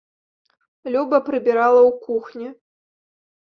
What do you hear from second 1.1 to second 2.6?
прыбірала ў кухні.